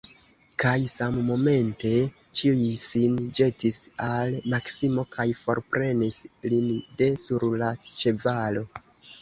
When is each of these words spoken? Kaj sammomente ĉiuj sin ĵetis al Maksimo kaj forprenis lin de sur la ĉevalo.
Kaj 0.61 0.77
sammomente 0.93 1.91
ĉiuj 2.39 2.71
sin 2.85 3.19
ĵetis 3.41 3.79
al 4.07 4.33
Maksimo 4.55 5.05
kaj 5.17 5.29
forprenis 5.43 6.19
lin 6.55 6.75
de 7.03 7.13
sur 7.27 7.49
la 7.65 7.73
ĉevalo. 7.93 8.69